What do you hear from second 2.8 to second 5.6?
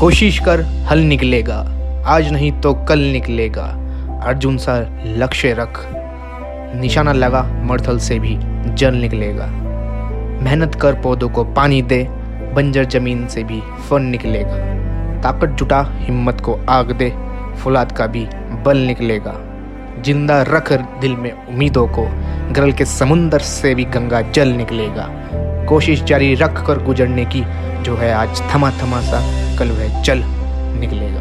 निकलेगा। अर्जुन सा लक्ष्य